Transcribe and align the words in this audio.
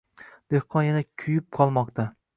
Dehqon 0.55 0.87
yana 0.87 1.05
kuyib 1.25 1.49
qolmoqda 1.59 2.09